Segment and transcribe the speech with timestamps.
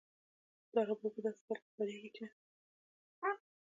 [0.73, 2.25] دا راپور په داسې حال کې خپرېږي چې